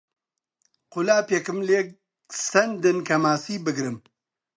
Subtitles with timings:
[0.91, 1.79] قولاپێکم لێ
[2.47, 3.97] ساندن کە ماسی بگرم